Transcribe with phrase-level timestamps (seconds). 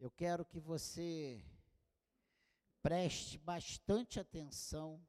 [0.00, 1.44] Eu quero que você
[2.80, 5.06] preste bastante atenção,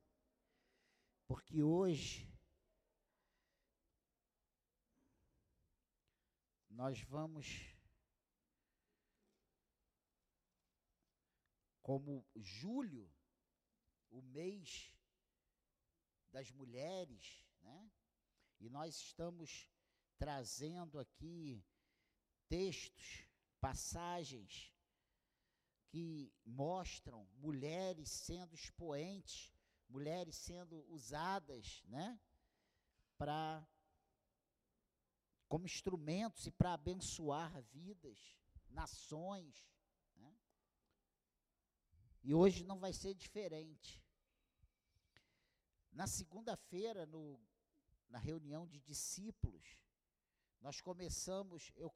[1.25, 2.29] porque hoje
[6.69, 7.73] nós vamos,
[11.81, 13.09] como julho,
[14.09, 14.93] o mês
[16.33, 17.89] das mulheres, né?
[18.59, 19.69] E nós estamos
[20.17, 21.63] trazendo aqui
[22.49, 23.25] textos,
[23.61, 24.70] passagens
[25.91, 29.53] que mostram mulheres sendo expoentes,
[29.89, 32.17] mulheres sendo usadas, né,
[33.17, 33.67] para
[35.49, 38.17] como instrumentos e para abençoar vidas,
[38.69, 39.69] nações,
[40.15, 40.33] né?
[42.23, 44.01] E hoje não vai ser diferente.
[45.91, 47.05] Na segunda-feira,
[48.07, 49.77] na reunião de discípulos,
[50.61, 51.91] nós começamos, eu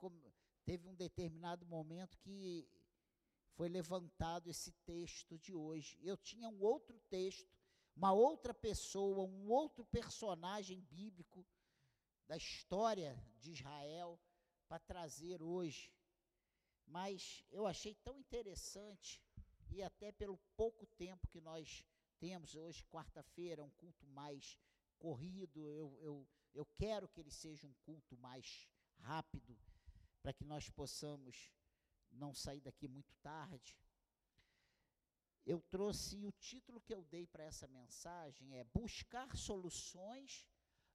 [0.66, 2.68] teve um determinado momento que
[3.56, 5.98] foi levantado esse texto de hoje.
[6.04, 7.58] Eu tinha um outro texto,
[7.96, 11.46] uma outra pessoa, um outro personagem bíblico
[12.28, 14.20] da história de Israel
[14.68, 15.92] para trazer hoje.
[16.86, 19.22] Mas eu achei tão interessante,
[19.72, 21.84] e até pelo pouco tempo que nós
[22.20, 24.60] temos hoje, quarta-feira, um culto mais
[25.00, 29.58] corrido, eu, eu, eu quero que ele seja um culto mais rápido,
[30.22, 31.52] para que nós possamos
[32.16, 33.78] não sair daqui muito tarde.
[35.46, 40.48] Eu trouxe o título que eu dei para essa mensagem é Buscar soluções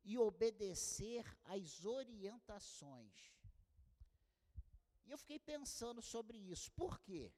[0.02, 3.32] e obedecer às orientações.
[5.06, 6.72] E eu fiquei pensando sobre isso.
[6.72, 7.32] Por quê?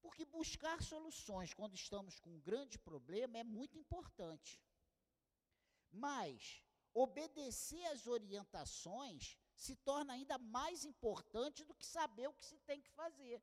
[0.00, 4.60] Porque buscar soluções quando estamos com um grande problema é muito importante.
[5.90, 6.64] Mas
[6.94, 12.80] obedecer às orientações se torna ainda mais importante do que saber o que se tem
[12.80, 13.40] que fazer.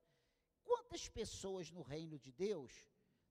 [0.65, 2.73] Quantas pessoas no reino de Deus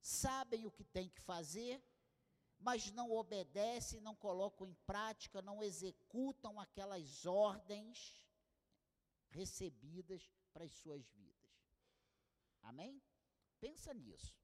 [0.01, 1.85] sabem o que tem que fazer,
[2.59, 8.27] mas não obedecem, não colocam em prática, não executam aquelas ordens
[9.29, 10.23] recebidas
[10.55, 11.53] para as suas vidas?
[12.63, 13.03] Amém?
[13.61, 14.35] Pensa nisso.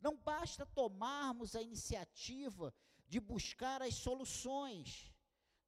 [0.00, 2.72] Não basta tomarmos a iniciativa
[3.08, 5.09] de buscar as soluções.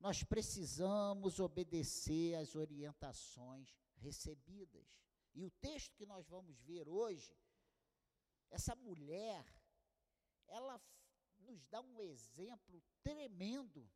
[0.02, 4.84] Nós precisamos obedecer às orientações recebidas.
[5.32, 7.32] E o texto que nós vamos ver hoje,
[8.50, 9.46] essa mulher,
[10.48, 10.82] ela
[11.38, 13.88] nos dá um exemplo tremendo.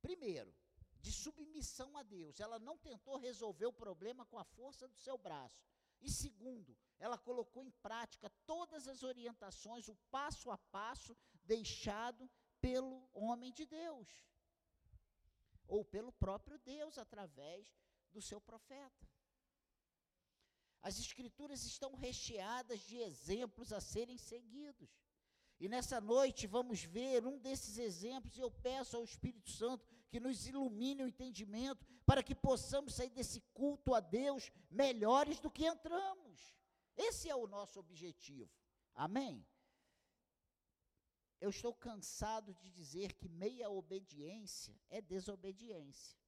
[0.00, 0.54] Primeiro,
[1.00, 2.38] de submissão a Deus.
[2.38, 5.66] Ela não tentou resolver o problema com a força do seu braço.
[6.00, 13.08] E segundo, ela colocou em prática todas as orientações, o passo a passo deixado pelo
[13.12, 14.08] homem de Deus,
[15.66, 17.66] ou pelo próprio Deus através
[18.12, 19.08] do seu profeta.
[20.82, 24.88] As Escrituras estão recheadas de exemplos a serem seguidos.
[25.58, 30.20] E nessa noite vamos ver um desses exemplos, e eu peço ao Espírito Santo que
[30.20, 35.66] nos ilumine o entendimento, para que possamos sair desse culto a Deus melhores do que
[35.66, 36.54] entramos.
[36.96, 38.50] Esse é o nosso objetivo.
[38.94, 39.44] Amém?
[41.40, 46.18] Eu estou cansado de dizer que meia obediência é desobediência.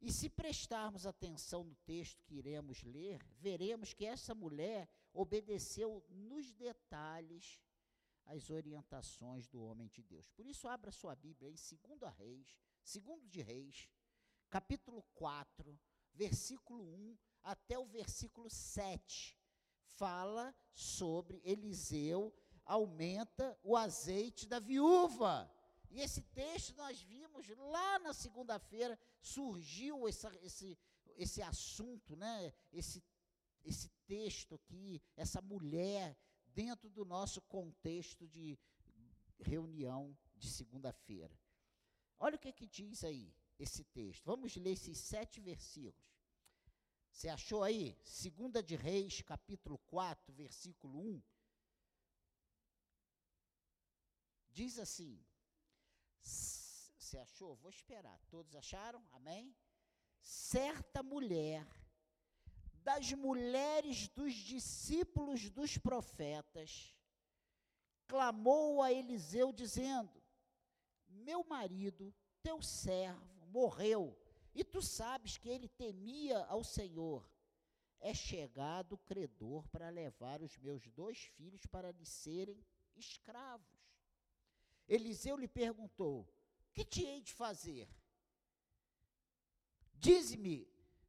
[0.00, 6.52] E se prestarmos atenção no texto que iremos ler, veremos que essa mulher obedeceu nos
[6.52, 7.58] detalhes
[8.26, 10.28] as orientações do homem de Deus.
[10.28, 13.88] Por isso, abra sua Bíblia em 2 Reis, 2 de Reis,
[14.50, 15.78] capítulo 4,
[16.12, 19.38] versículo 1 até o versículo 7.
[19.96, 22.30] Fala sobre Eliseu
[22.64, 25.50] aumenta o azeite da viúva.
[25.90, 30.76] E esse texto nós vimos lá na segunda-feira, surgiu essa, esse,
[31.16, 32.52] esse assunto, né?
[32.72, 33.02] esse,
[33.62, 36.16] esse texto aqui, essa mulher,
[36.48, 38.58] dentro do nosso contexto de
[39.38, 41.38] reunião de segunda-feira.
[42.18, 44.24] Olha o que, que diz aí esse texto.
[44.24, 46.04] Vamos ler esses sete versículos.
[47.12, 47.96] Você achou aí?
[48.02, 51.22] Segunda de Reis, capítulo 4, versículo 1.
[54.54, 55.20] Diz assim:
[56.22, 57.56] Você achou?
[57.56, 58.18] Vou esperar.
[58.30, 59.04] Todos acharam?
[59.10, 59.52] Amém?
[60.22, 61.66] Certa mulher,
[62.84, 66.96] das mulheres dos discípulos dos profetas,
[68.06, 70.22] clamou a Eliseu, dizendo:
[71.08, 74.16] Meu marido, teu servo, morreu
[74.54, 77.28] e tu sabes que ele temia ao Senhor.
[77.98, 82.64] É chegado o credor para levar os meus dois filhos para lhe serem
[82.94, 83.73] escravos.
[84.88, 86.28] Eliseu lhe perguntou:
[86.72, 87.88] Que te hei de fazer?
[89.94, 90.68] Dize-me,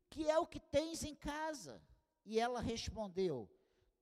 [0.10, 1.81] que é o que tens em casa?
[2.25, 3.50] E ela respondeu: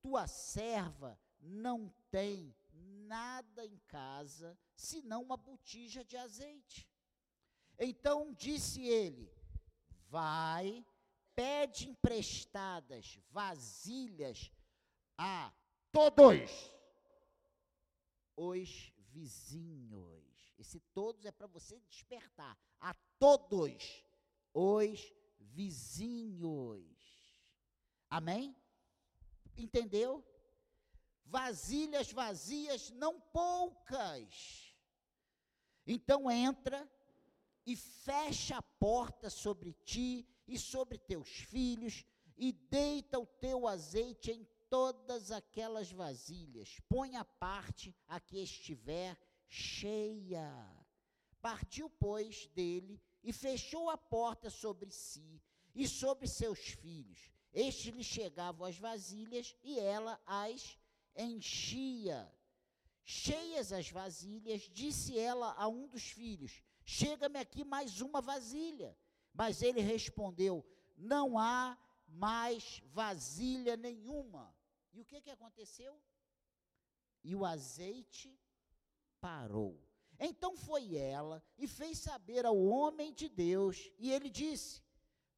[0.00, 6.88] Tua serva não tem nada em casa senão uma botija de azeite.
[7.78, 9.32] Então disse ele:
[10.08, 10.86] Vai,
[11.34, 14.52] pede emprestadas vasilhas
[15.18, 15.52] a
[15.90, 16.70] todos
[18.36, 20.54] os vizinhos.
[20.58, 22.58] Esse todos é para você despertar.
[22.80, 24.04] A todos
[24.52, 26.84] os vizinhos.
[28.10, 28.54] Amém?
[29.56, 30.24] Entendeu?
[31.24, 34.74] Vasilhas vazias, não poucas.
[35.86, 36.88] Então entra
[37.64, 42.04] e fecha a porta sobre ti e sobre teus filhos,
[42.36, 44.44] e deita o teu azeite em
[44.74, 46.80] todas aquelas vasilhas.
[46.88, 49.16] Põe a parte a que estiver
[49.46, 50.52] cheia.
[51.40, 55.40] Partiu, pois, dele e fechou a porta sobre si
[55.76, 57.30] e sobre seus filhos.
[57.52, 60.76] Estes lhe chegavam as vasilhas e ela as
[61.14, 62.28] enchia.
[63.04, 68.98] Cheias as vasilhas, disse ela a um dos filhos: Chega-me aqui mais uma vasilha.
[69.32, 70.66] Mas ele respondeu:
[70.96, 71.78] Não há
[72.08, 74.52] mais vasilha nenhuma.
[74.94, 76.00] E o que, que aconteceu?
[77.22, 78.38] E o azeite
[79.20, 79.82] parou.
[80.18, 84.82] Então foi ela e fez saber ao homem de Deus, e ele disse: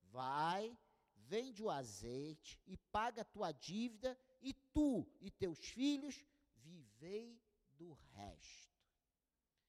[0.02, 0.76] Vai,
[1.16, 6.22] vende o azeite e paga a tua dívida, e tu e teus filhos
[6.56, 7.40] vivei
[7.72, 8.76] do resto.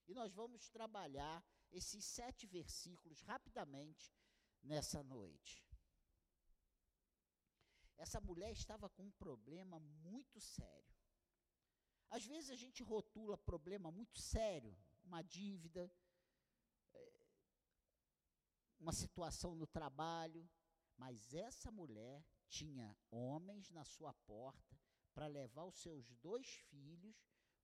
[0.06, 4.14] E nós vamos trabalhar esses sete versículos rapidamente
[4.62, 5.67] nessa noite.
[7.98, 10.94] Essa mulher estava com um problema muito sério.
[12.08, 14.74] Às vezes a gente rotula problema muito sério,
[15.04, 15.92] uma dívida,
[16.94, 17.26] é,
[18.78, 20.48] uma situação no trabalho,
[20.96, 24.78] mas essa mulher tinha homens na sua porta
[25.12, 27.16] para levar os seus dois filhos,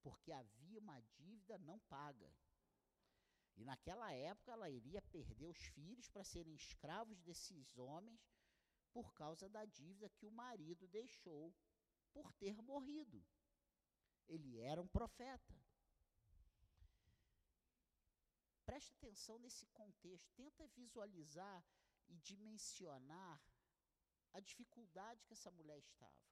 [0.03, 2.31] porque havia uma dívida não paga.
[3.57, 8.21] E naquela época ela iria perder os filhos para serem escravos desses homens
[8.95, 11.53] por causa da dívida que o marido deixou
[12.13, 13.23] por ter morrido.
[14.29, 15.55] Ele era um profeta.
[18.65, 21.63] Preste atenção nesse contexto, tenta visualizar
[22.09, 23.43] e dimensionar
[24.33, 26.25] a dificuldade que essa mulher estava.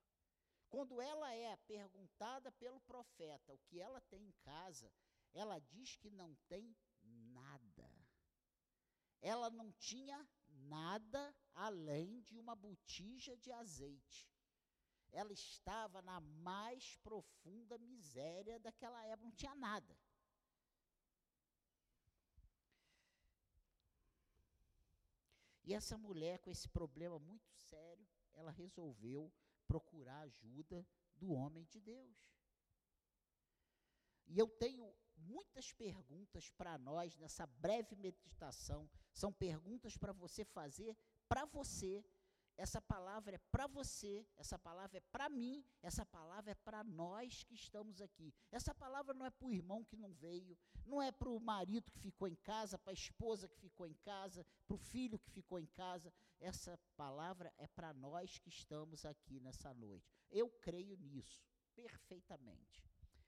[0.70, 4.91] Quando ela é perguntada pelo profeta o que ela tem em casa,
[5.35, 7.91] ela diz que não tem nada.
[9.20, 14.31] Ela não tinha nada além de uma botija de azeite.
[15.10, 19.96] Ela estava na mais profunda miséria daquela época, não tinha nada.
[25.64, 29.32] E essa mulher, com esse problema muito sério, ela resolveu
[29.66, 32.34] procurar ajuda do homem de Deus.
[34.26, 34.93] E eu tenho
[35.23, 38.89] muitas perguntas para nós nessa breve meditação.
[39.13, 40.97] São perguntas para você fazer
[41.29, 42.05] para você.
[42.59, 47.43] Essa palavra é para você, essa palavra é para mim, essa palavra é para nós
[47.45, 48.33] que estamos aqui.
[48.51, 51.91] Essa palavra não é para o irmão que não veio, não é para o marido
[51.91, 55.31] que ficou em casa, para a esposa que ficou em casa, para o filho que
[55.31, 56.12] ficou em casa.
[56.38, 60.12] Essa palavra é para nós que estamos aqui nessa noite.
[60.31, 61.43] Eu creio nisso
[61.75, 62.85] perfeitamente.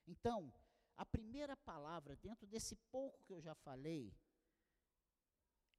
[0.07, 0.53] Então,
[0.97, 4.15] a primeira palavra, dentro desse pouco que eu já falei,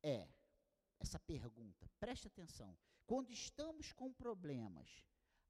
[0.03, 0.27] é
[1.00, 1.89] essa pergunta.
[2.00, 2.77] Preste atenção.
[3.05, 5.03] Quando estamos com problemas,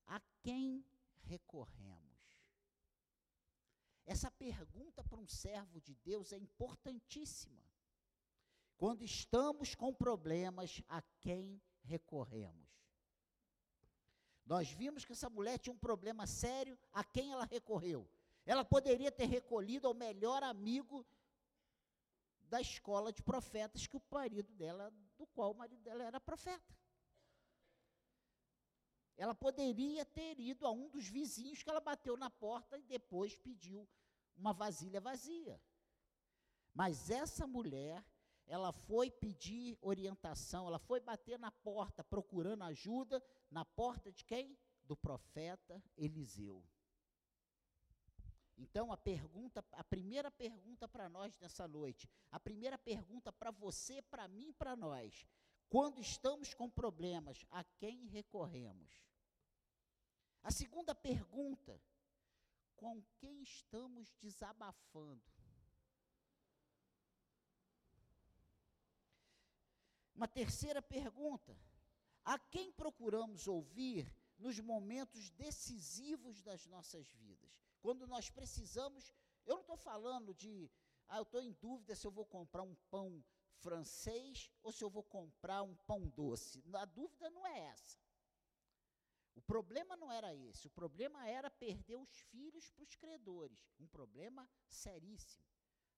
[0.05, 0.85] a quem
[1.23, 2.05] recorremos?
[4.05, 7.63] Essa pergunta para um servo de Deus é importantíssima.
[8.77, 12.69] Quando estamos com problemas, a quem recorremos?
[14.45, 18.07] Nós vimos que essa mulher tinha um problema sério, a quem ela recorreu?
[18.45, 21.05] Ela poderia ter recolhido ao melhor amigo
[22.41, 26.75] da escola de profetas que o marido dela, do qual o marido dela era profeta.
[29.17, 33.35] Ela poderia ter ido a um dos vizinhos que ela bateu na porta e depois
[33.35, 33.87] pediu
[34.35, 35.59] uma vasilha vazia.
[36.73, 38.05] Mas essa mulher,
[38.45, 44.57] ela foi pedir orientação, ela foi bater na porta procurando ajuda, na porta de quem?
[44.83, 46.63] Do profeta Eliseu.
[48.57, 54.01] Então, a pergunta, a primeira pergunta para nós nessa noite, a primeira pergunta para você,
[54.01, 55.27] para mim, para nós,
[55.69, 59.03] quando estamos com problemas, a quem recorremos?
[60.41, 61.81] A segunda pergunta,
[62.77, 65.23] com quem estamos desabafando?
[70.13, 71.57] Uma terceira pergunta:
[72.23, 77.64] a quem procuramos ouvir nos momentos decisivos das nossas vidas?
[77.85, 79.13] Quando nós precisamos,
[79.45, 80.71] eu não estou falando de,
[81.07, 83.23] ah, eu estou em dúvida se eu vou comprar um pão
[83.59, 86.63] francês ou se eu vou comprar um pão doce.
[86.73, 87.99] A dúvida não é essa.
[89.35, 93.85] O problema não era esse, o problema era perder os filhos para os credores, um
[93.85, 95.45] problema seríssimo.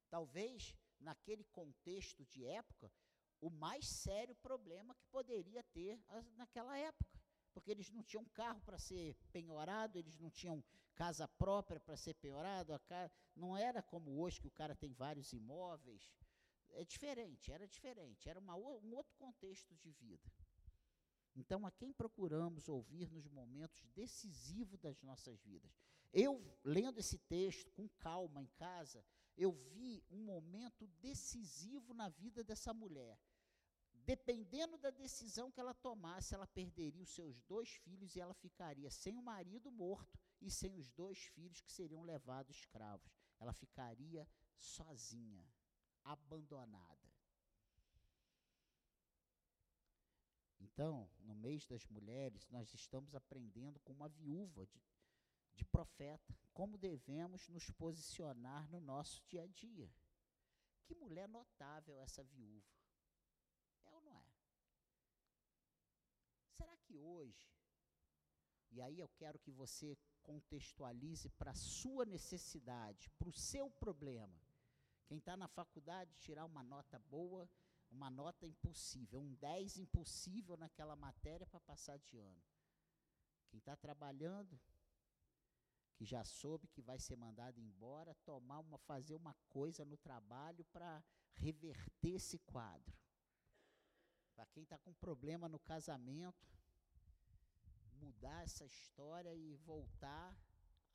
[0.10, 2.92] Talvez, naquele contexto de época,
[3.40, 5.98] o mais sério problema que poderia ter
[6.36, 7.17] naquela época,
[7.58, 12.14] porque eles não tinham carro para ser penhorado, eles não tinham casa própria para ser
[12.14, 12.72] penhorado,
[13.36, 16.08] não era como hoje que o cara tem vários imóveis,
[16.70, 20.32] é diferente, era diferente, era uma, um outro contexto de vida.
[21.36, 25.72] Então, a quem procuramos ouvir nos momentos decisivos das nossas vidas?
[26.14, 29.04] Eu, lendo esse texto com calma em casa,
[29.36, 33.20] eu vi um momento decisivo na vida dessa mulher.
[34.12, 38.90] Dependendo da decisão que ela tomasse, ela perderia os seus dois filhos e ela ficaria
[38.90, 43.12] sem o marido morto e sem os dois filhos que seriam levados escravos.
[43.38, 44.26] Ela ficaria
[44.58, 45.46] sozinha,
[46.06, 47.08] abandonada.
[50.58, 54.82] Então, no mês das mulheres, nós estamos aprendendo com uma viúva de,
[55.54, 59.92] de profeta como devemos nos posicionar no nosso dia a dia.
[60.86, 62.78] Que mulher notável essa viúva.
[63.86, 64.26] É ou não é?
[66.52, 67.50] Será que hoje,
[68.72, 74.42] e aí eu quero que você contextualize para a sua necessidade, para o seu problema.
[75.08, 77.50] Quem está na faculdade, tirar uma nota boa
[77.92, 82.44] uma nota impossível, um 10 impossível naquela matéria para passar de ano.
[83.50, 84.60] Quem está trabalhando,
[85.96, 90.64] que já soube que vai ser mandado embora, tomar uma, fazer uma coisa no trabalho
[90.66, 92.96] para reverter esse quadro.
[94.36, 96.48] Para quem está com problema no casamento,
[97.98, 100.36] mudar essa história e voltar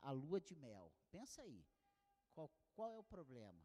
[0.01, 0.91] à lua de mel.
[1.11, 1.65] Pensa aí,
[2.33, 3.63] qual, qual é o problema?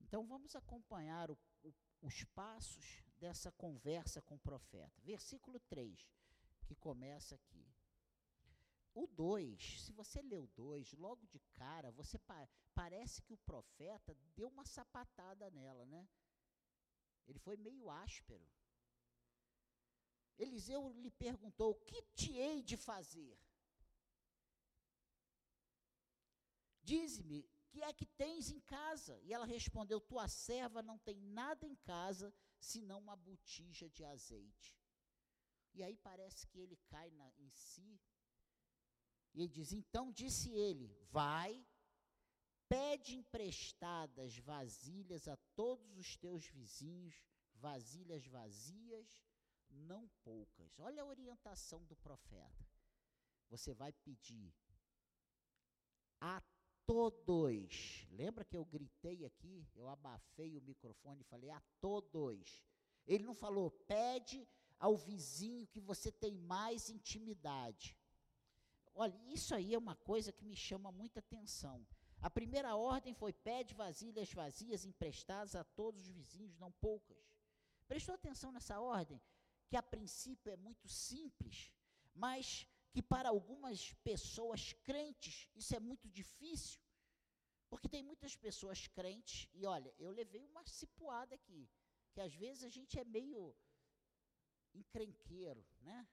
[0.00, 5.02] Então vamos acompanhar o, o, os passos dessa conversa com o profeta.
[5.02, 6.08] Versículo 3,
[6.64, 7.66] que começa aqui.
[8.94, 13.38] O 2, se você lê o 2, logo de cara, você pa parece que o
[13.38, 16.08] profeta deu uma sapatada nela, né?
[17.26, 18.46] Ele foi meio áspero.
[20.38, 23.38] Eliseu lhe perguntou: O que te hei de fazer?
[26.82, 29.20] Dize-me que é que tens em casa?
[29.22, 34.74] E ela respondeu: Tua serva não tem nada em casa senão uma botija de azeite.
[35.74, 38.00] E aí parece que ele cai na, em si.
[39.34, 41.66] E ele diz: Então disse ele: Vai,
[42.66, 49.22] pede emprestadas vasilhas a todos os teus vizinhos, vasilhas vazias,
[49.70, 50.78] não poucas.
[50.78, 52.66] Olha a orientação do profeta.
[53.48, 54.54] Você vai pedir
[56.20, 56.42] a
[56.84, 58.06] todos.
[58.10, 62.64] Lembra que eu gritei aqui, eu abafei o microfone e falei a todos.
[63.06, 67.96] Ele não falou, pede ao vizinho que você tem mais intimidade.
[68.94, 71.86] Olha, isso aí é uma coisa que me chama muita atenção.
[72.20, 77.18] A primeira ordem foi: pede vasilhas vazias emprestadas a todos os vizinhos, não poucas.
[77.86, 79.20] Prestou atenção nessa ordem?
[79.68, 81.72] Que a princípio é muito simples,
[82.14, 86.80] mas que para algumas pessoas crentes isso é muito difícil,
[87.68, 91.68] porque tem muitas pessoas crentes, e olha, eu levei uma cipuada aqui,
[92.12, 93.54] que às vezes a gente é meio
[94.72, 96.08] encrenqueiro, né?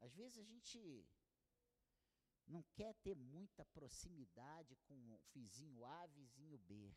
[0.00, 1.06] Às vezes a gente
[2.46, 6.92] não quer ter muita proximidade com o vizinho A, vizinho B.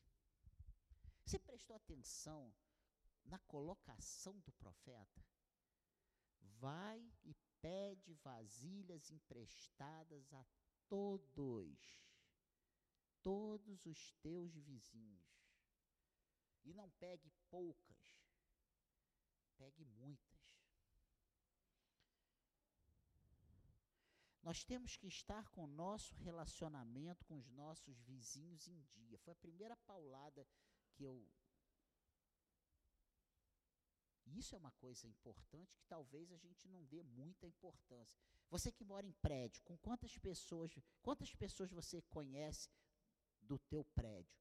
[1.25, 2.53] Você prestou atenção
[3.25, 5.25] na colocação do profeta?
[6.59, 10.45] Vai e pede vasilhas emprestadas a
[10.87, 12.01] todos,
[13.21, 15.33] todos os teus vizinhos.
[16.63, 18.19] E não pegue poucas,
[19.57, 20.33] pegue muitas.
[24.43, 29.17] Nós temos que estar com o nosso relacionamento com os nossos vizinhos em dia.
[29.19, 30.45] Foi a primeira paulada
[30.91, 31.25] que eu
[34.25, 38.17] isso é uma coisa importante que talvez a gente não dê muita importância.
[38.49, 42.69] Você que mora em prédio, com quantas pessoas, quantas pessoas você conhece
[43.41, 44.37] do teu prédio?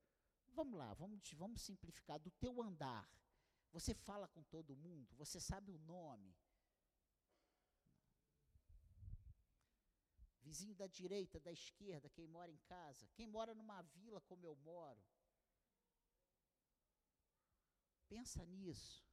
[0.49, 3.09] Vamos lá, vamos, vamos simplificar, do teu andar.
[3.73, 5.15] Você fala com todo mundo?
[5.17, 6.37] Você sabe o nome?
[10.43, 14.55] Vizinho da direita, da esquerda, quem mora em casa, quem mora numa vila como eu
[14.57, 15.03] moro.
[18.09, 19.12] Pensa nisso.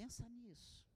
[0.00, 0.86] Pensa nisso.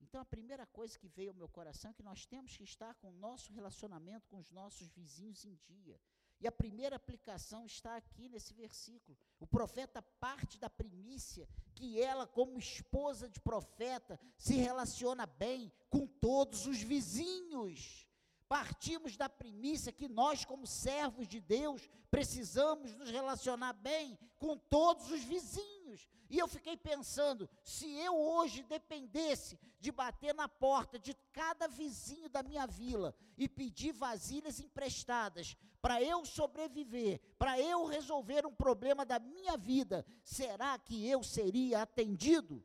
[0.00, 2.94] Então a primeira coisa que veio ao meu coração é que nós temos que estar
[2.94, 6.00] com o nosso relacionamento com os nossos vizinhos em dia.
[6.40, 9.16] E a primeira aplicação está aqui nesse versículo.
[9.38, 16.06] O profeta parte da primícia que ela, como esposa de profeta, se relaciona bem com
[16.06, 18.06] todos os vizinhos.
[18.52, 25.10] Partimos da primícia que nós, como servos de Deus, precisamos nos relacionar bem com todos
[25.10, 26.06] os vizinhos.
[26.28, 32.28] E eu fiquei pensando, se eu hoje dependesse de bater na porta de cada vizinho
[32.28, 39.06] da minha vila e pedir vasilhas emprestadas para eu sobreviver, para eu resolver um problema
[39.06, 42.62] da minha vida, será que eu seria atendido?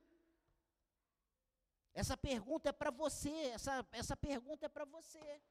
[1.93, 5.41] Essa pergunta é para você, essa, essa pergunta é para você.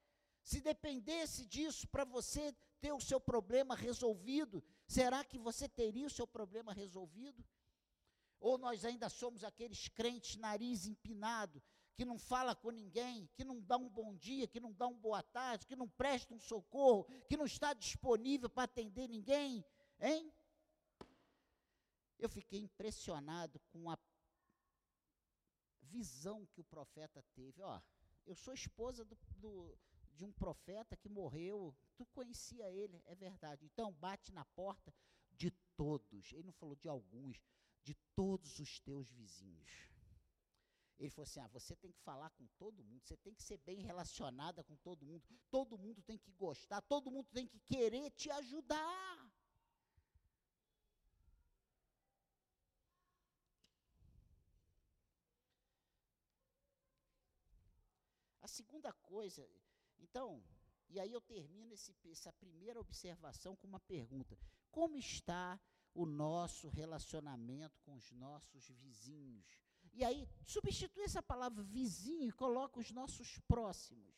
[0.46, 6.16] Se dependesse disso para você ter o seu problema resolvido, será que você teria o
[6.18, 7.44] seu problema resolvido?
[8.38, 11.60] Ou nós ainda somos aqueles crentes nariz empinado,
[11.96, 15.00] que não fala com ninguém, que não dá um bom dia, que não dá uma
[15.00, 19.64] boa tarde, que não presta um socorro, que não está disponível para atender ninguém,
[19.98, 20.32] hein?
[22.20, 23.98] Eu fiquei impressionado com a
[25.82, 27.60] visão que o profeta teve.
[27.62, 27.80] Ó,
[28.24, 29.76] eu sou esposa do, do,
[30.16, 33.64] de um profeta que morreu, tu conhecia ele, é verdade.
[33.66, 34.92] Então bate na porta
[35.30, 36.32] de todos.
[36.32, 37.38] Ele não falou de alguns,
[37.82, 39.70] de todos os teus vizinhos.
[40.98, 43.58] Ele falou assim: ah, você tem que falar com todo mundo, você tem que ser
[43.58, 48.10] bem relacionada com todo mundo, todo mundo tem que gostar, todo mundo tem que querer
[48.12, 49.30] te ajudar.
[58.40, 59.46] A segunda coisa,
[59.98, 60.42] então,
[60.88, 64.38] e aí eu termino esse, essa primeira observação com uma pergunta:
[64.70, 65.60] como está
[65.96, 69.46] o nosso relacionamento com os nossos vizinhos.
[69.94, 74.14] E aí, substitui essa palavra vizinho e coloca os nossos próximos.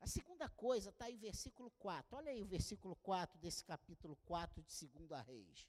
[0.00, 2.16] A segunda coisa está em versículo 4.
[2.16, 5.68] Olha aí o versículo 4 desse capítulo 4 de 2 Reis.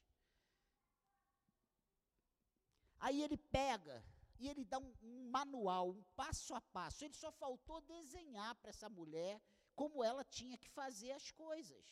[2.98, 4.02] Aí ele pega
[4.42, 7.04] e ele dá um, um, manual, um passo a passo.
[7.04, 9.40] Ele só faltou desenhar para essa mulher
[9.76, 11.86] como ela tinha que fazer as coisas.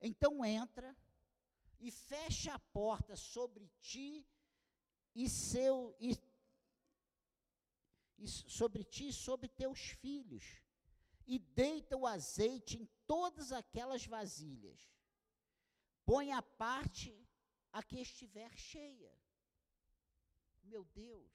[0.00, 0.96] Então entra
[1.80, 4.24] e fecha a porta sobre ti
[5.12, 6.16] e seu e,
[8.16, 10.62] e sobre ti e sobre teus filhos
[11.26, 14.80] e deita o azeite em todas aquelas vasilhas.
[16.04, 17.12] Põe a parte
[17.72, 19.12] a que estiver cheia.
[20.62, 21.30] Meu Deus.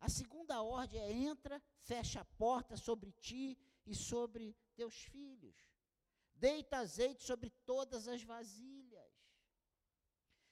[0.00, 5.56] A segunda ordem é: entra, fecha a porta sobre ti e sobre teus filhos.
[6.34, 9.12] Deita azeite sobre todas as vasilhas.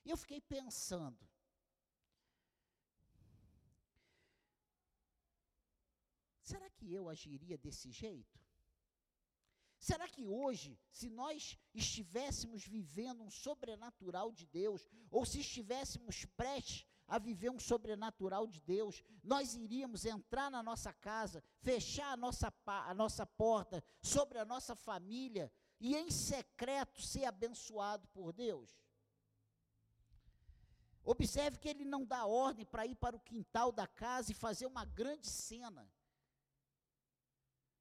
[0.04, 1.28] E eu fiquei pensando.
[6.42, 8.40] Será que eu agiria desse jeito?
[9.78, 16.86] Será que hoje, se nós estivéssemos vivendo um sobrenatural de Deus, ou se estivéssemos prestes
[17.10, 22.54] a viver um sobrenatural de Deus, nós iríamos entrar na nossa casa, fechar a nossa,
[22.64, 28.70] a nossa porta sobre a nossa família e em secreto ser abençoado por Deus?
[31.02, 34.66] Observe que ele não dá ordem para ir para o quintal da casa e fazer
[34.66, 35.90] uma grande cena.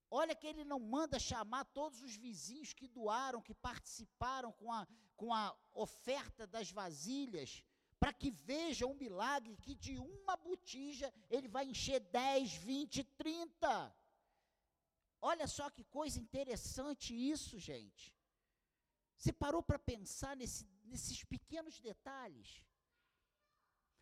[0.09, 4.87] Olha que ele não manda chamar todos os vizinhos que doaram, que participaram com a,
[5.15, 7.63] com a oferta das vasilhas,
[7.99, 13.95] para que veja um milagre que de uma botija ele vai encher 10, 20, 30.
[15.21, 18.15] Olha só que coisa interessante isso, gente.
[19.17, 22.63] Você parou para pensar nesse, nesses pequenos detalhes?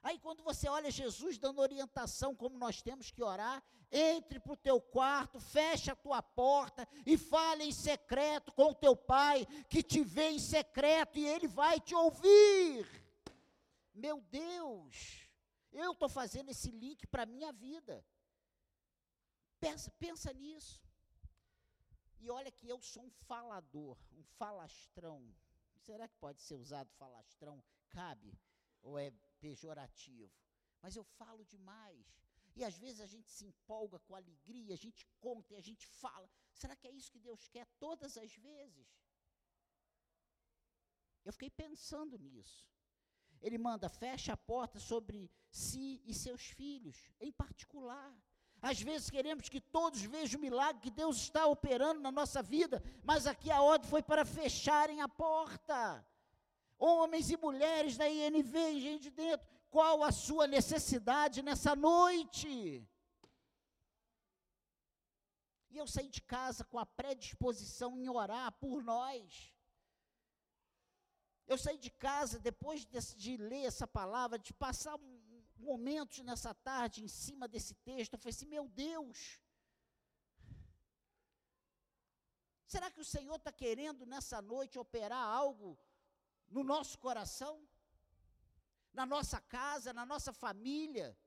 [0.04, 4.58] Aí quando você olha Jesus dando orientação como nós temos que orar, entre para o
[4.58, 9.82] teu quarto, feche a tua porta e fale em secreto com o teu pai, que
[9.82, 13.07] te vê em secreto e ele vai te ouvir.
[14.06, 15.28] Meu Deus,
[15.72, 18.06] eu estou fazendo esse link para a minha vida.
[19.60, 20.80] Pensa, pensa nisso.
[22.20, 25.20] E olha que eu sou um falador, um falastrão.
[25.78, 27.64] Será que pode ser usado falastrão?
[27.90, 28.40] Cabe?
[28.84, 30.32] Ou é pejorativo?
[30.80, 32.06] Mas eu falo demais.
[32.56, 35.88] E às vezes a gente se empolga com alegria, a gente conta e a gente
[35.88, 36.30] fala.
[36.54, 38.88] Será que é isso que Deus quer todas as vezes?
[41.26, 42.77] Eu fiquei pensando nisso.
[43.42, 48.14] Ele manda, fecha a porta sobre si e seus filhos, em particular.
[48.62, 52.84] Às vezes queremos que todos vejam o milagre que Deus está operando na nossa vida,
[53.04, 56.06] mas aqui a ordem foi para fecharem a porta.
[56.78, 62.88] Homens e mulheres da INV, gente de dentro, qual a sua necessidade nessa noite?
[65.70, 69.54] E eu saí de casa com a predisposição em orar por nós.
[71.48, 76.54] Eu saí de casa depois de, de ler essa palavra, de passar um, momentos nessa
[76.54, 78.14] tarde em cima desse texto.
[78.14, 79.40] Eu falei assim: meu Deus,
[82.66, 85.80] será que o Senhor está querendo nessa noite operar algo
[86.50, 87.56] no nosso coração?
[88.92, 91.18] Na nossa casa, na nossa família?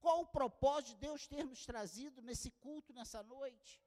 [0.00, 3.82] Qual o propósito de Deus ter nos trazido nesse culto nessa noite?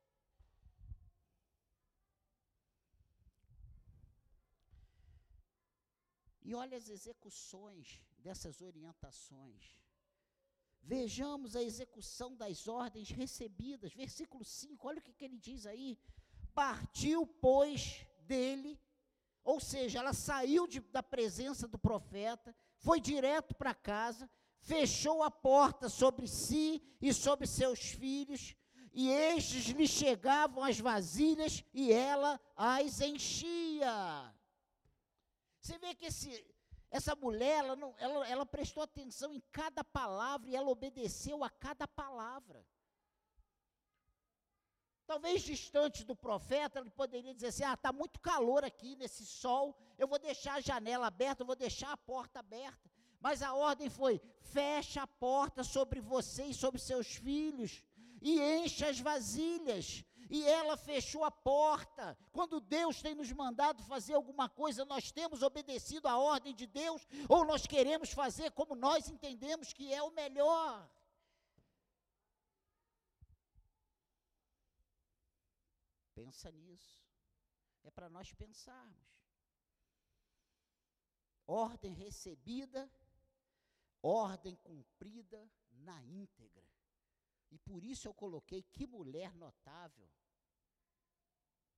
[6.43, 9.81] E olha as execuções dessas orientações.
[10.81, 13.93] Vejamos a execução das ordens recebidas.
[13.93, 15.97] Versículo 5, olha o que, que ele diz aí.
[16.53, 18.79] Partiu, pois, dele,
[19.43, 24.29] ou seja, ela saiu de, da presença do profeta, foi direto para casa,
[24.59, 28.55] fechou a porta sobre si e sobre seus filhos,
[28.93, 34.32] e estes lhe chegavam as vasilhas e ela as enchia.
[35.63, 36.45] Você vê que esse,
[36.91, 41.49] essa mulher, ela, não, ela, ela prestou atenção em cada palavra e ela obedeceu a
[41.49, 42.67] cada palavra.
[45.05, 49.77] Talvez distante do profeta, ele poderia dizer assim: ah, está muito calor aqui nesse sol,
[49.97, 52.91] eu vou deixar a janela aberta, eu vou deixar a porta aberta.
[53.21, 57.81] Mas a ordem foi: fecha a porta sobre você e sobre seus filhos,
[58.21, 62.17] e encha as vasilhas, e ela fechou a porta.
[62.31, 67.05] Quando Deus tem nos mandado fazer alguma coisa, nós temos obedecido à ordem de Deus,
[67.29, 70.89] ou nós queremos fazer como nós entendemos que é o melhor.
[76.15, 77.03] Pensa nisso.
[77.83, 79.13] É para nós pensarmos.
[81.45, 82.89] Ordem recebida,
[84.01, 86.72] ordem cumprida na íntegra.
[87.53, 90.09] E por isso eu coloquei que mulher notável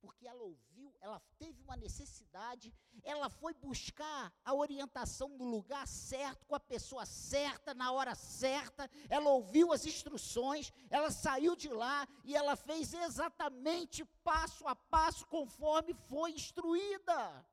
[0.06, 6.46] porque ela ouviu, ela teve uma necessidade, ela foi buscar a orientação no lugar certo,
[6.46, 12.06] com a pessoa certa, na hora certa, ela ouviu as instruções, ela saiu de lá
[12.24, 17.44] e ela fez exatamente passo a passo conforme foi instruída.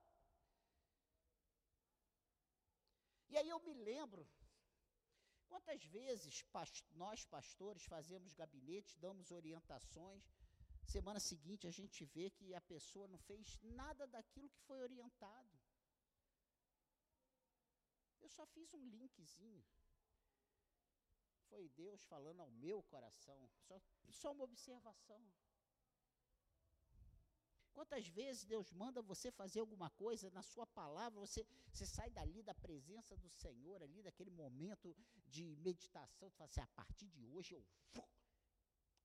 [3.29, 4.27] E aí eu me lembro,
[5.53, 10.23] quantas vezes past nós pastores fazemos gabinetes, damos orientações,
[10.85, 15.53] Semana seguinte a gente vê que a pessoa não fez nada daquilo que foi orientado.
[18.21, 19.63] Eu só fiz um linkzinho.
[21.49, 23.49] Foi Deus falando ao meu coração.
[23.67, 25.21] Só, só uma observação.
[27.73, 32.41] Quantas vezes Deus manda você fazer alguma coisa na sua palavra, você, você sai dali
[32.43, 34.95] da presença do Senhor, ali daquele momento
[35.27, 37.61] de meditação, tu fala assim, a partir de hoje eu
[37.95, 38.07] vou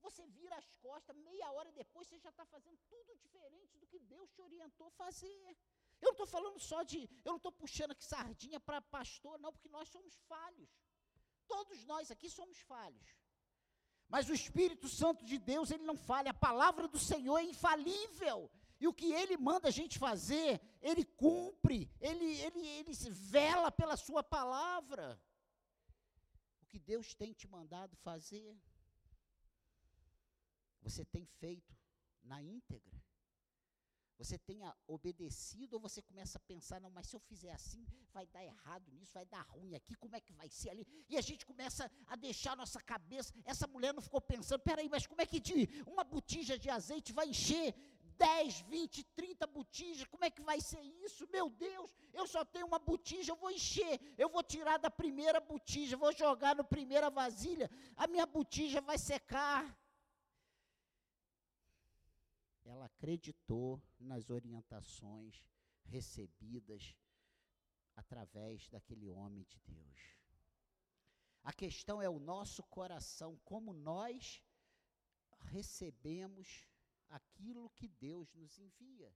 [0.00, 3.98] você vira as costas, meia hora depois você já está fazendo tudo diferente do que
[3.98, 5.56] Deus te orientou fazer.
[6.00, 9.52] Eu não estou falando só de, eu não estou puxando aqui sardinha para pastor, não,
[9.52, 10.70] porque nós somos falhos.
[11.46, 13.08] Todos nós aqui somos falhos.
[14.08, 16.30] Mas o Espírito Santo de Deus, ele não falha.
[16.30, 18.50] A palavra do Senhor é infalível.
[18.80, 23.96] E o que ele manda a gente fazer, ele cumpre, ele, ele, ele vela pela
[23.96, 25.20] sua palavra.
[26.62, 28.56] O que Deus tem te mandado fazer.
[30.80, 31.76] Você tem feito
[32.22, 33.02] na íntegra?
[34.18, 38.26] Você tenha obedecido ou você começa a pensar, não, mas se eu fizer assim, vai
[38.26, 40.84] dar errado nisso, vai dar ruim aqui, como é que vai ser ali?
[41.08, 44.88] E a gente começa a deixar a nossa cabeça, essa mulher não ficou pensando, peraí,
[44.88, 47.74] mas como é que de uma botija de azeite vai encher
[48.16, 51.28] 10, 20, 30 botijas, como é que vai ser isso?
[51.30, 55.40] Meu Deus, eu só tenho uma botija, eu vou encher, eu vou tirar da primeira
[55.40, 59.78] botija, vou jogar no primeira vasilha, a minha botija vai secar
[62.68, 65.44] ela acreditou nas orientações
[65.84, 66.96] recebidas
[67.94, 70.00] através daquele homem de Deus.
[71.42, 74.42] A questão é o nosso coração, como nós
[75.40, 76.66] recebemos
[77.08, 79.14] aquilo que Deus nos envia.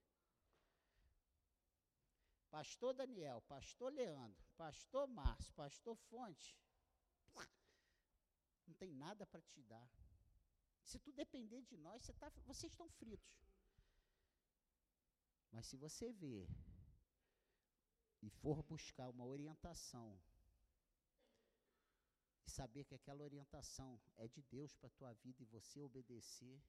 [2.51, 6.57] Pastor Daniel, Pastor Leandro, Pastor Márcio, Pastor Fonte,
[8.67, 9.91] não tem nada para te dar.
[10.83, 13.52] Se tu depender de nós, tá, vocês estão fritos.
[15.53, 16.49] Mas se você vê
[18.23, 20.19] e for buscar uma orientação
[22.47, 26.65] e saber que aquela orientação é de Deus para a tua vida e você obedecer,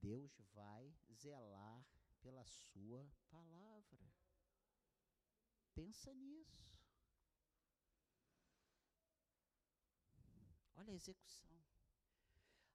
[0.00, 1.84] Deus vai zelar
[2.20, 4.12] pela sua palavra.
[5.74, 6.68] Pensa nisso.
[10.74, 11.64] Olha a execução.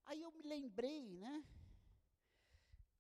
[0.06, 1.46] Aí eu me lembrei, né?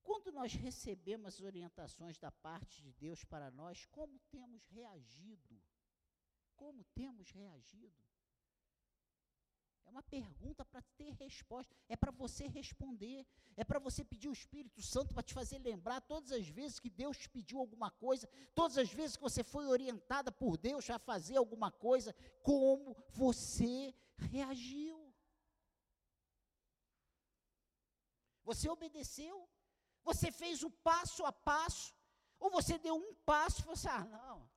[0.03, 5.61] Quando nós recebemos as orientações da parte de Deus para nós, como temos reagido?
[6.55, 8.03] Como temos reagido?
[9.85, 14.33] É uma pergunta para ter resposta, é para você responder, é para você pedir o
[14.33, 18.27] Espírito Santo para te fazer lembrar todas as vezes que Deus te pediu alguma coisa,
[18.55, 23.93] todas as vezes que você foi orientada por Deus a fazer alguma coisa, como você
[24.17, 25.13] reagiu.
[28.43, 29.49] Você obedeceu?
[30.03, 31.93] Você fez o passo a passo?
[32.39, 34.49] Ou você deu um passo e falou assim: ah, não,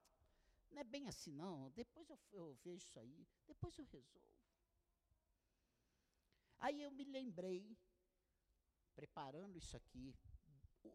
[0.72, 4.26] não é bem assim não, depois eu, eu vejo isso aí, depois eu resolvo.
[6.58, 7.76] Aí eu me lembrei,
[8.94, 10.14] preparando isso aqui,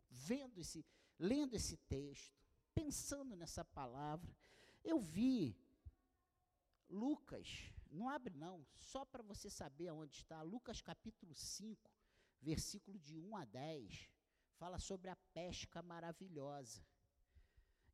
[0.10, 0.86] vendo esse,
[1.18, 2.42] lendo esse texto,
[2.74, 4.36] pensando nessa palavra,
[4.84, 5.58] eu vi
[6.90, 11.90] Lucas, não abre não, só para você saber aonde está, Lucas capítulo 5,
[12.42, 14.10] versículo de 1 a 10,
[14.62, 16.86] fala sobre a pesca maravilhosa.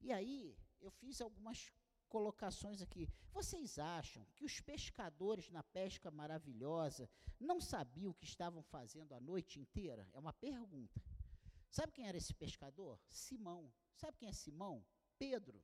[0.02, 1.72] E aí, eu fiz algumas
[2.10, 3.08] colocações aqui.
[3.32, 9.20] Vocês acham que os pescadores na pesca maravilhosa não sabiam o que estavam fazendo a
[9.22, 10.10] noite inteira?
[10.12, 11.02] É uma pergunta.
[11.70, 13.00] Sabe quem era esse pescador?
[13.08, 13.72] Simão.
[13.96, 14.86] Sabe quem é Simão?
[15.18, 15.64] Pedro.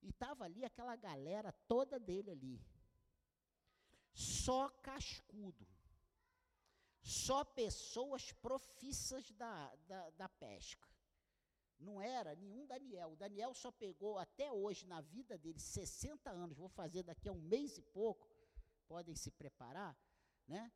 [0.00, 2.64] E estava ali aquela galera toda dele ali.
[4.12, 5.66] Só cascudo.
[7.08, 10.86] Só pessoas profissas da, da, da pesca.
[11.78, 13.12] Não era nenhum Daniel.
[13.12, 16.58] O Daniel só pegou até hoje, na vida dele, 60 anos.
[16.58, 18.28] Vou fazer daqui a um mês e pouco.
[18.86, 19.98] Podem se preparar,
[20.46, 20.70] né?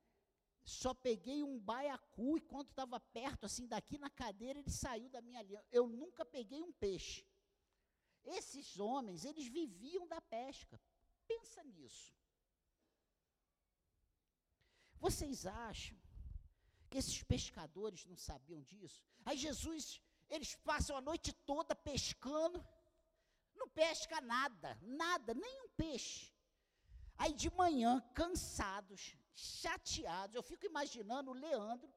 [0.64, 5.20] Só peguei um baiacu e quando estava perto, assim, daqui na cadeira, ele saiu da
[5.20, 5.62] minha linha.
[5.70, 7.26] Eu nunca peguei um peixe.
[8.24, 10.80] Esses homens, eles viviam da pesca.
[11.26, 12.16] Pensa nisso.
[14.94, 16.01] Vocês acham
[16.98, 19.02] esses pescadores não sabiam disso?
[19.24, 22.64] Aí Jesus eles passam a noite toda pescando,
[23.54, 26.32] não pesca nada, nada, nem um peixe.
[27.18, 31.92] Aí de manhã, cansados, chateados, eu fico imaginando o Leandro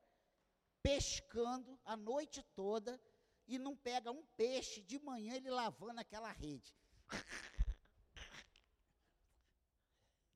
[0.81, 3.01] pescando a noite toda
[3.47, 6.75] e não pega um peixe, de manhã ele lavando aquela rede.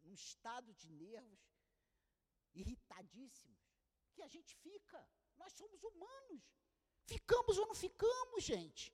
[0.02, 1.40] Num estado de nervos,
[2.54, 3.69] irritadíssimos,
[4.20, 5.00] que a gente fica.
[5.38, 6.44] Nós somos humanos.
[7.06, 8.94] Ficamos ou não ficamos, gente?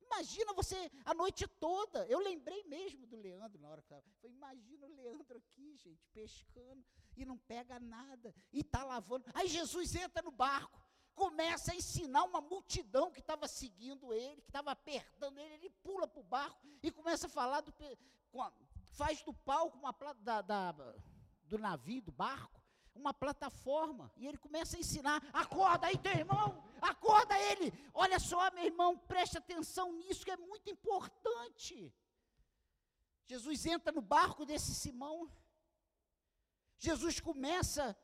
[0.00, 2.06] Imagina você a noite toda.
[2.06, 4.04] Eu lembrei mesmo do Leandro na hora que estava.
[4.22, 6.84] Imagina o Leandro aqui, gente, pescando
[7.16, 9.24] e não pega nada e está lavando.
[9.34, 10.80] Aí Jesus entra no barco,
[11.14, 15.54] começa a ensinar uma multidão que estava seguindo ele, que estava apertando ele.
[15.54, 17.74] Ele pula para o barco e começa a falar do.
[18.84, 20.72] Faz do palco uma da, da,
[21.44, 22.62] do navio, do barco,
[22.98, 24.12] uma plataforma.
[24.16, 27.72] E ele começa a ensinar: acorda aí, teu irmão, acorda ele.
[27.92, 31.92] Olha só, meu irmão, preste atenção nisso que é muito importante.
[33.24, 35.30] Jesus entra no barco desse Simão.
[36.78, 37.96] Jesus começa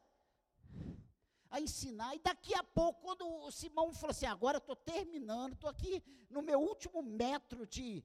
[1.50, 5.68] a ensinar, e daqui a pouco, quando o Simão falou assim: agora estou terminando, estou
[5.68, 8.02] aqui no meu último metro de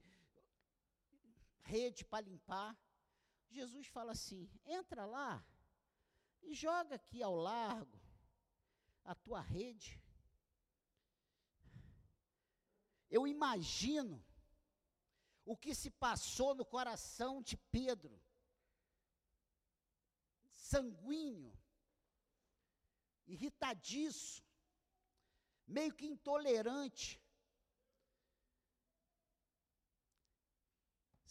[1.62, 2.76] rede para limpar.
[3.50, 5.44] Jesus fala assim: entra lá
[6.42, 7.98] e joga aqui ao largo
[9.04, 10.00] a tua rede.
[13.10, 14.22] Eu imagino
[15.44, 18.20] o que se passou no coração de Pedro,
[20.50, 21.56] sanguíneo,
[23.26, 24.44] irritadiço,
[25.66, 27.20] meio que intolerante.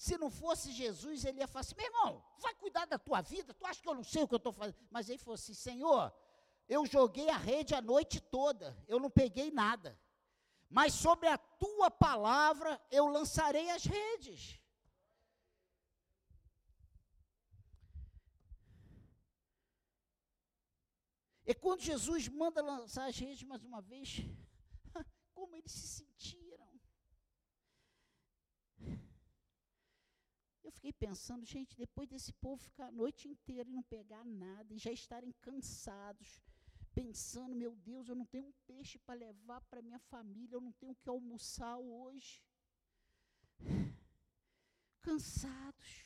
[0.07, 3.53] Se não fosse Jesus, ele ia falar assim: meu irmão, vai cuidar da tua vida,
[3.53, 4.77] tu acha que eu não sei o que eu estou fazendo?
[4.89, 6.13] Mas ele falou assim: Senhor,
[6.75, 9.99] eu joguei a rede a noite toda, eu não peguei nada.
[10.69, 14.61] Mas sobre a tua palavra eu lançarei as redes.
[21.45, 24.21] E quando Jesus manda lançar as redes mais uma vez,
[25.35, 26.47] como eles se sentiram.
[30.66, 34.73] Eu fiquei pensando, gente, depois desse povo ficar a noite inteira e não pegar nada,
[34.73, 36.41] e já estarem cansados,
[36.93, 40.71] pensando, meu Deus, eu não tenho um peixe para levar para minha família, eu não
[40.73, 42.43] tenho o que almoçar hoje.
[45.01, 46.05] cansados.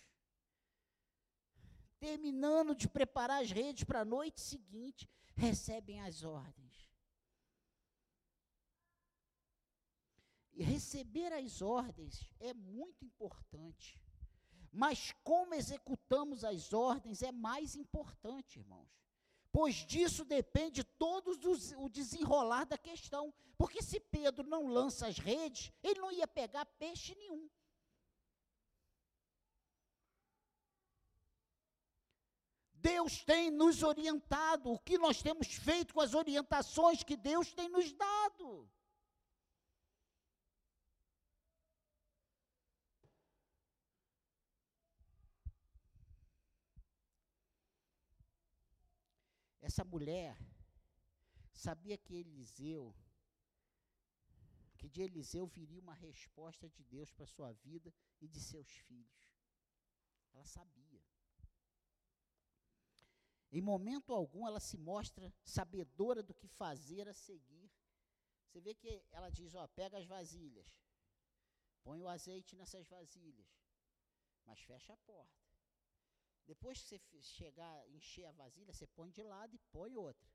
[1.99, 6.89] Terminando de preparar as redes para a noite seguinte, recebem as ordens.
[10.53, 13.99] E receber as ordens é muito importante.
[14.71, 18.89] Mas como executamos as ordens é mais importante, irmãos.
[19.51, 21.37] Pois disso depende todo
[21.77, 23.33] o desenrolar da questão.
[23.57, 27.49] Porque se Pedro não lança as redes, ele não ia pegar peixe nenhum.
[32.73, 37.69] Deus tem nos orientado, o que nós temos feito com as orientações que Deus tem
[37.69, 38.67] nos dado.
[49.71, 50.37] Essa mulher
[51.53, 52.93] sabia que Eliseu,
[54.77, 59.33] que de Eliseu viria uma resposta de Deus para sua vida e de seus filhos.
[60.33, 61.01] Ela sabia.
[63.49, 67.71] Em momento algum ela se mostra sabedora do que fazer a seguir.
[68.47, 70.67] Você vê que ela diz, ó, pega as vasilhas,
[71.81, 73.47] põe o azeite nessas vasilhas,
[74.43, 75.40] mas fecha a porta.
[76.45, 80.29] Depois que você chegar, encher a vasilha, você põe de lado e põe outra.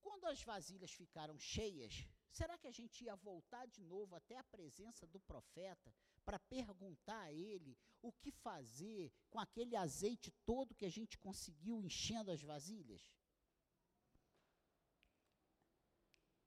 [0.00, 4.44] Quando as vasilhas ficaram cheias, será que a gente ia voltar de novo até a
[4.44, 10.84] presença do profeta para perguntar a ele o que fazer com aquele azeite todo que
[10.84, 13.02] a gente conseguiu enchendo as vasilhas?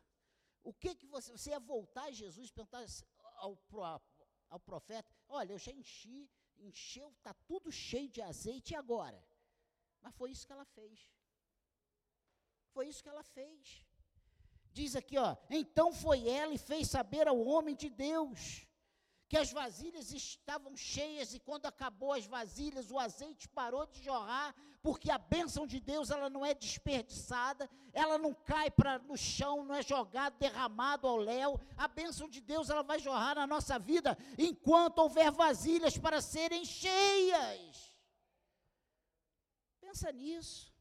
[0.64, 2.86] O que que você, você ia voltar a Jesus e perguntar
[3.38, 3.60] ao,
[4.50, 6.30] ao profeta, olha, eu já enchi,
[6.60, 9.20] encheu, está tudo cheio de azeite, e agora?
[10.00, 11.10] Mas foi isso que ela fez.
[12.74, 13.84] Foi isso que ela fez.
[14.72, 18.67] Diz aqui, ó, então foi ela e fez saber ao homem de Deus
[19.28, 24.56] que as vasilhas estavam cheias e quando acabou as vasilhas, o azeite parou de jorrar,
[24.82, 29.66] porque a bênção de Deus ela não é desperdiçada, ela não cai para no chão,
[29.66, 31.60] não é jogado, derramado ao léu.
[31.76, 36.64] A bênção de Deus ela vai jorrar na nossa vida enquanto houver vasilhas para serem
[36.64, 37.94] cheias.
[39.82, 40.74] Pensa nisso.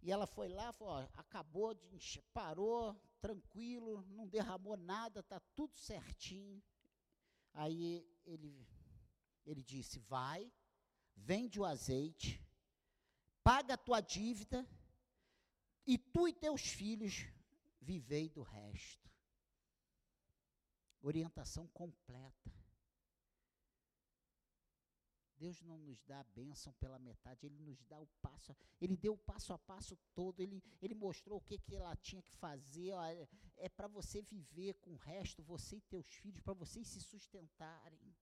[0.00, 5.38] E ela foi lá, falou, ó, acabou de encher, parou, tranquilo, não derramou nada, está
[5.54, 6.60] tudo certinho.
[7.54, 8.68] Aí ele,
[9.46, 10.52] ele disse: Vai,
[11.14, 12.44] vende o azeite,
[13.44, 14.68] paga a tua dívida,
[15.86, 17.24] e tu e teus filhos
[17.80, 19.08] vivei do resto.
[21.00, 22.61] Orientação completa.
[25.42, 29.14] Deus não nos dá a bênção pela metade, Ele nos dá o passo, Ele deu
[29.14, 32.92] o passo a passo todo, Ele, ele mostrou o que, que ela tinha que fazer,
[32.92, 36.86] ó, é, é para você viver com o resto, você e teus filhos, para vocês
[36.86, 38.14] se sustentarem.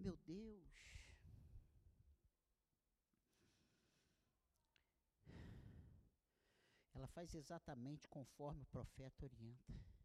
[0.00, 0.68] Meu Deus.
[6.92, 9.99] Ela faz exatamente conforme o profeta orienta.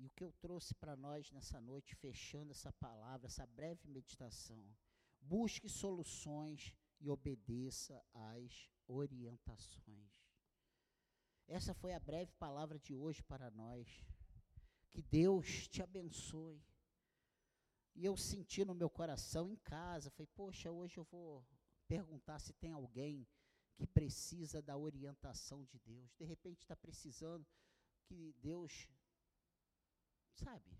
[0.00, 4.64] E o que eu trouxe para nós nessa noite, fechando essa palavra, essa breve meditação,
[5.20, 10.10] busque soluções e obedeça às orientações.
[11.46, 14.02] Essa foi a breve palavra de hoje para nós.
[14.88, 16.64] Que Deus te abençoe.
[17.94, 21.46] E eu senti no meu coração em casa, falei, poxa, hoje eu vou
[21.86, 23.28] perguntar se tem alguém
[23.74, 26.14] que precisa da orientação de Deus.
[26.14, 27.46] De repente está precisando
[28.06, 28.88] que Deus
[30.44, 30.70] sabe?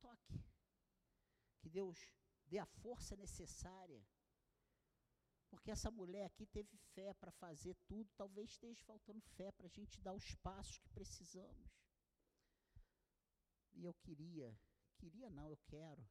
[0.00, 0.44] Toque.
[1.60, 1.98] Que Deus
[2.46, 4.02] dê a força necessária.
[5.48, 9.70] Porque essa mulher aqui teve fé para fazer tudo, talvez esteja faltando fé para a
[9.70, 11.70] gente dar os passos que precisamos.
[13.72, 14.58] E eu queria,
[14.96, 16.04] queria não, eu quero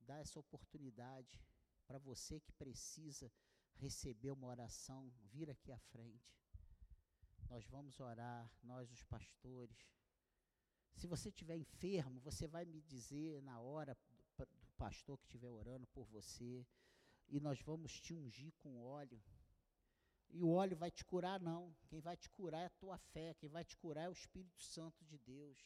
[0.00, 1.38] dar essa oportunidade
[1.86, 3.30] para você que precisa
[3.74, 6.38] receber uma oração, vir aqui à frente.
[7.48, 9.90] Nós vamos orar, nós os pastores
[10.94, 15.86] se você estiver enfermo, você vai me dizer na hora do, pastor que estiver orando
[15.88, 16.66] por você,
[17.28, 19.22] e nós vamos te ungir com óleo.
[20.30, 21.76] E o óleo vai te curar, não.
[21.86, 24.62] Quem vai te curar é a tua fé, quem vai te curar é o Espírito
[24.62, 25.58] Santo de Deus.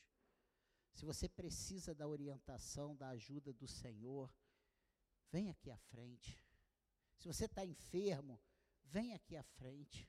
[0.94, 4.32] Se você precisa da orientação, da ajuda do Senhor,
[5.30, 6.40] vem aqui à frente.
[7.18, 8.40] Se você está enfermo,
[8.84, 10.08] vem aqui à frente.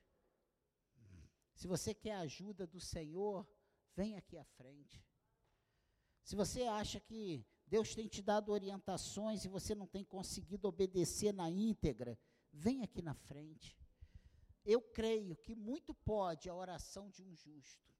[1.54, 3.48] Se você quer a ajuda do Senhor,
[3.96, 5.02] vem aqui à frente.
[6.22, 11.32] Se você acha que Deus tem te dado orientações e você não tem conseguido obedecer
[11.32, 12.18] na íntegra,
[12.52, 13.76] vem aqui na frente.
[14.64, 17.94] Eu creio que muito pode a oração de um justo.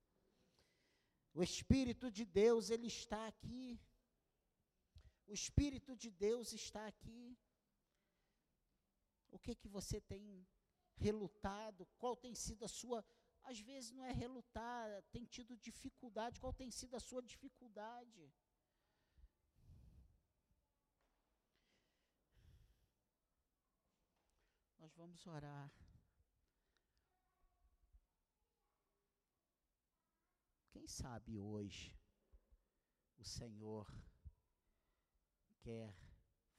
[1.32, 3.80] O Espírito de Deus, ele está aqui.
[5.26, 7.38] O Espírito de Deus está aqui.
[9.30, 10.46] O que que você tem
[10.96, 11.86] relutado?
[11.98, 13.04] Qual tem sido a sua
[13.50, 16.40] às vezes não é relutar, tem tido dificuldade.
[16.40, 18.32] Qual tem sido a sua dificuldade?
[24.78, 25.72] Nós vamos orar.
[30.72, 31.96] Quem sabe hoje
[33.16, 33.86] o Senhor
[35.60, 35.94] quer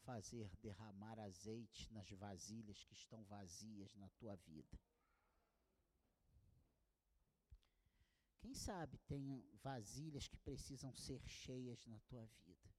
[0.03, 4.79] fazer derramar azeite nas vasilhas que estão vazias na tua vida.
[8.65, 9.23] Sabe tem
[9.63, 12.69] vasilhas que precisam ser cheias na tua vida.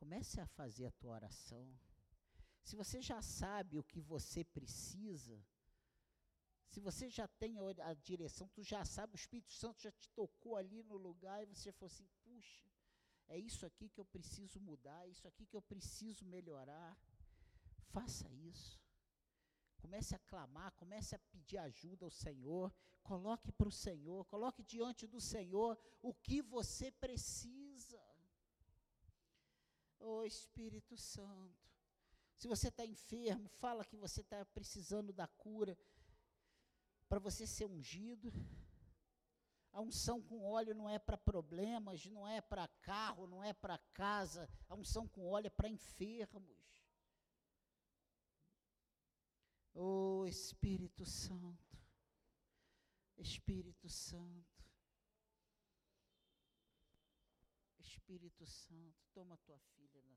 [0.00, 1.64] Comece a fazer a tua oração.
[2.62, 5.36] Se você já sabe o que você precisa,
[6.68, 10.08] se você já tem a, a, direção, tu já sabe, o Espírito Santo já te
[10.10, 12.66] tocou ali no lugar e você falou assim: puxa,
[13.28, 16.96] é isso aqui que eu preciso mudar, é isso aqui que eu preciso melhorar.
[17.92, 18.85] Faça isso.
[19.76, 22.72] Comece a clamar, comece a pedir ajuda ao Senhor,
[23.02, 28.02] coloque para o Senhor, coloque diante do Senhor o que você precisa.
[29.98, 31.66] Ô oh, Espírito Santo,
[32.36, 35.76] se você está enfermo, fala que você está precisando da cura,
[37.08, 38.32] para você ser ungido.
[39.72, 43.78] A unção com óleo não é para problemas, não é para carro, não é para
[43.92, 44.48] casa.
[44.68, 46.56] A unção com óleo é para enfermos.
[49.78, 51.78] Oh Espírito Santo,
[53.18, 54.64] Espírito Santo,
[57.78, 60.15] Espírito Santo, toma tua filha nas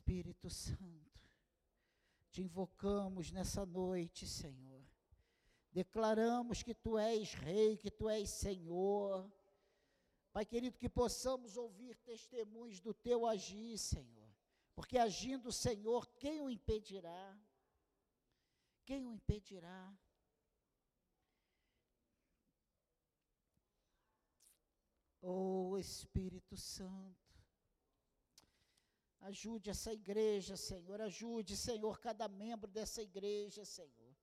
[0.00, 1.20] Espírito Santo,
[2.30, 4.82] te invocamos nessa noite, Senhor.
[5.70, 9.30] Declaramos que tu és Rei, que tu és Senhor.
[10.32, 14.34] Pai querido, que possamos ouvir testemunhos do teu agir, Senhor.
[14.74, 17.38] Porque agindo o Senhor, quem o impedirá?
[18.86, 19.94] Quem o impedirá?
[25.20, 27.29] Oh Espírito Santo,
[29.20, 31.00] Ajude essa igreja, Senhor.
[31.00, 34.16] Ajude, Senhor, cada membro dessa igreja, Senhor.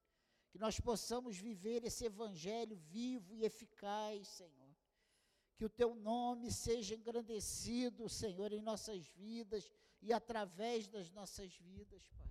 [0.49, 4.75] Que nós possamos viver esse evangelho vivo e eficaz, Senhor.
[5.55, 9.71] Que o teu nome seja engrandecido, Senhor, em nossas vidas
[10.01, 12.27] e através das nossas vidas, Pai.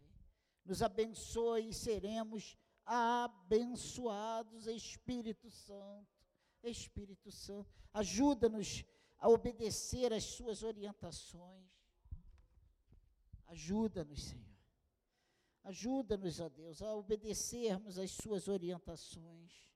[0.64, 6.16] Nos abençoe e seremos abençoados, Espírito Santo.
[6.62, 8.84] Espírito Santo, ajuda-nos
[9.18, 11.70] a obedecer às suas orientações.
[13.46, 14.56] Ajuda-nos, Senhor.
[15.62, 19.66] Ajuda-nos, ó Deus, a obedecermos às Suas orientações.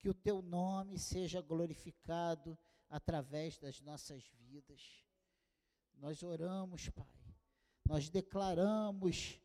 [0.00, 2.58] que o teu nome seja glorificado
[2.90, 5.02] através das nossas vidas.
[5.94, 7.08] Nós oramos, Pai,
[7.86, 9.40] nós declaramos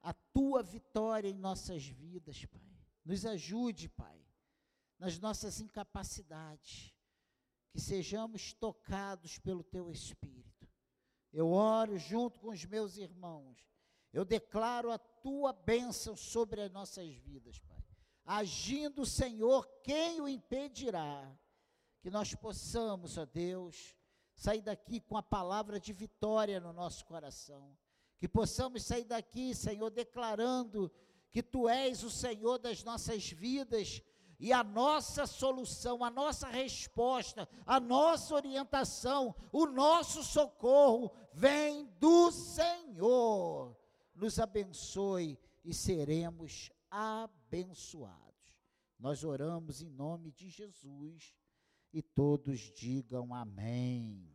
[0.00, 2.78] a tua vitória em nossas vidas, Pai.
[3.04, 4.24] Nos ajude, Pai,
[4.96, 6.94] nas nossas incapacidades,
[7.72, 10.39] que sejamos tocados pelo teu Espírito.
[11.32, 13.58] Eu oro junto com os meus irmãos,
[14.12, 17.80] eu declaro a tua bênção sobre as nossas vidas, Pai
[18.30, 21.36] agindo Senhor, quem o impedirá?
[22.00, 23.96] Que nós possamos, ó Deus,
[24.36, 27.76] sair daqui com a palavra de vitória no nosso coração.
[28.18, 30.92] Que possamos sair daqui, Senhor, declarando
[31.28, 34.00] que Tu és o Senhor das nossas vidas
[34.40, 42.32] e a nossa solução, a nossa resposta, a nossa orientação, o nosso socorro vem do
[42.32, 43.76] Senhor.
[44.14, 48.30] Nos abençoe e seremos abençoados.
[48.98, 51.34] Nós oramos em nome de Jesus
[51.92, 54.29] e todos digam amém.